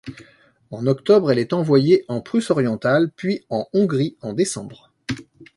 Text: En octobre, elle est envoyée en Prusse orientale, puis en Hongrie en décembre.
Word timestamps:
En 0.71 0.87
octobre, 0.87 1.29
elle 1.31 1.37
est 1.37 1.53
envoyée 1.53 2.05
en 2.07 2.21
Prusse 2.21 2.49
orientale, 2.49 3.11
puis 3.15 3.45
en 3.51 3.67
Hongrie 3.71 4.17
en 4.23 4.33
décembre. 4.33 4.89